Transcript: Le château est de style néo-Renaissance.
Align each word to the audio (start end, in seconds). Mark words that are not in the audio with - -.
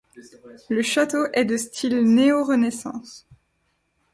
Le 0.69 0.81
château 0.81 1.27
est 1.31 1.45
de 1.45 1.57
style 1.57 2.01
néo-Renaissance. 2.01 3.27